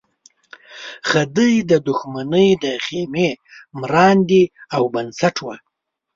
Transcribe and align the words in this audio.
خدۍ 1.09 1.53
د 1.69 1.71
دښمنۍ 1.87 2.49
د 2.63 2.65
خېمې 2.85 3.29
مرانده 3.79 4.43
او 4.75 4.83
بنسټ 4.93 5.35
وه. 5.45 5.55